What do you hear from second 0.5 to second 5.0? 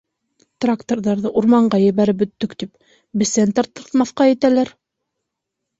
Тракторҙарҙы урманға ебәреп бөттөк тип, бесән тарттырмаҫҡа итәләр.